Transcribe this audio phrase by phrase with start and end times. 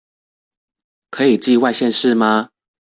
[1.11, 2.49] 可以寄外縣市嗎